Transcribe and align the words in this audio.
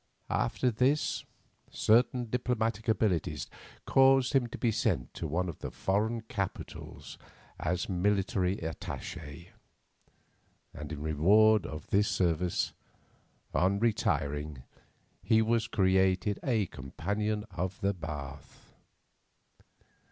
After 0.31 0.71
this, 0.71 1.25
certain 1.69 2.25
diplomatic 2.31 2.87
abilities 2.87 3.45
caused 3.85 4.33
him 4.33 4.47
to 4.47 4.57
be 4.57 4.71
sent 4.71 5.13
to 5.13 5.27
one 5.27 5.47
of 5.47 5.59
the 5.59 5.69
foreign 5.69 6.21
capitals 6.21 7.19
as 7.59 7.87
military 7.87 8.57
attache, 8.65 9.51
and 10.73 10.91
in 10.91 11.03
reward 11.03 11.67
of 11.67 11.85
this 11.91 12.07
service, 12.07 12.73
on 13.53 13.77
retiring, 13.77 14.63
he 15.21 15.39
was 15.43 15.67
created 15.67 16.39
a 16.41 16.65
Companion 16.65 17.45
of 17.51 17.79
the 17.81 17.93
Bath. 17.93 18.73